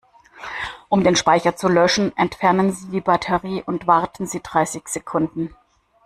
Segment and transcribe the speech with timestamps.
[0.89, 5.53] Um den Speicher zu löschen, entfernen Sie die Batterie und warten Sie dreißig Sekunden.